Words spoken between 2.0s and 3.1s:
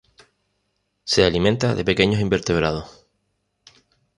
invertebrados.